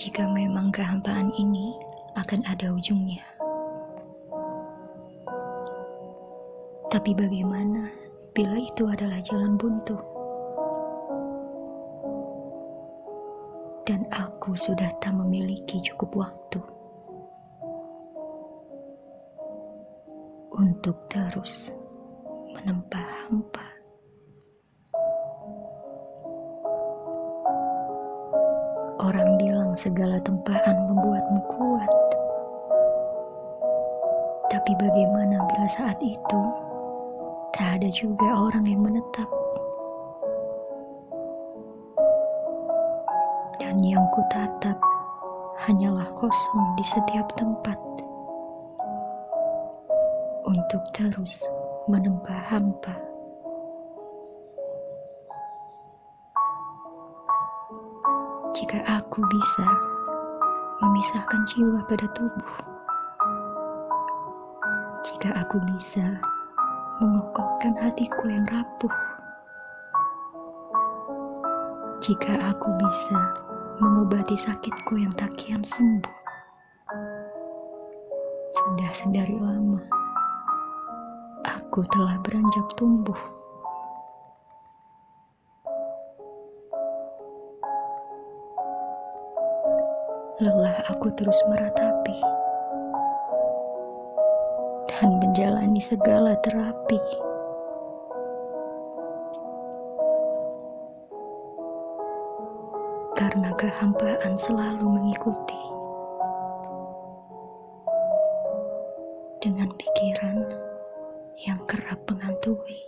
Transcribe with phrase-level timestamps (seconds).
[0.00, 1.76] jika memang kehampaan ini
[2.16, 3.20] akan ada ujungnya.
[6.88, 7.92] Tapi bagaimana
[8.32, 10.00] bila itu adalah jalan buntu?
[13.84, 16.64] Dan aku sudah tak memiliki cukup waktu
[20.56, 21.68] untuk terus
[22.56, 23.79] menempa hampa.
[29.20, 31.92] Orang bilang segala tempaan membuatmu kuat.
[34.48, 36.40] Tapi bagaimana bila saat itu
[37.52, 39.28] tak ada juga orang yang menetap?
[43.60, 44.80] Dan yang kutatap
[45.68, 47.76] hanyalah kosong di setiap tempat
[50.48, 51.44] untuk terus
[51.92, 53.09] menempa hampa.
[58.60, 59.64] Jika aku bisa
[60.84, 62.52] memisahkan jiwa pada tubuh,
[65.00, 66.20] jika aku bisa
[67.00, 68.92] mengokohkan hatiku yang rapuh,
[72.04, 73.16] jika aku bisa
[73.80, 76.16] mengobati sakitku yang tak kian sembuh,
[78.52, 79.80] sudah sedari lama
[81.48, 83.39] aku telah beranjak tumbuh.
[90.40, 92.16] Lelah aku terus meratapi
[94.88, 96.96] dan menjalani segala terapi.
[103.20, 105.60] Karena kehampaan selalu mengikuti
[109.44, 110.40] dengan pikiran
[111.44, 112.80] yang kerap menghantui.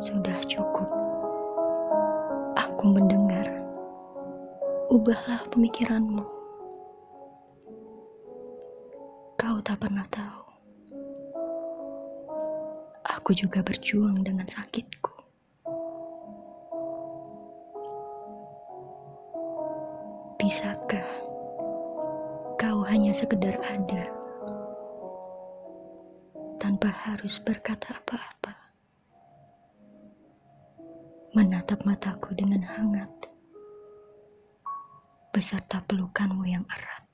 [0.00, 1.09] Sudah cukup
[2.80, 3.44] aku mendengar,
[4.88, 6.24] ubahlah pemikiranmu.
[9.36, 10.40] Kau tak pernah tahu.
[13.04, 15.12] Aku juga berjuang dengan sakitku.
[20.40, 21.04] Bisakah
[22.56, 24.08] kau hanya sekedar ada
[26.56, 28.39] tanpa harus berkata apa-apa?
[31.30, 33.10] Menatap mataku dengan hangat
[35.30, 37.09] beserta pelukanmu yang erat.